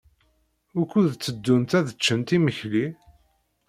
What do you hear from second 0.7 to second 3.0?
Wukud tteddunt ad ččent imekli?